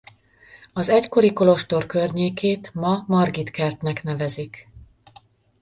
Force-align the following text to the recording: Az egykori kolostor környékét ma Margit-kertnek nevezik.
Az 0.73 0.89
egykori 0.89 1.33
kolostor 1.33 1.85
környékét 1.85 2.73
ma 2.73 3.03
Margit-kertnek 3.07 4.03
nevezik. 4.03 4.67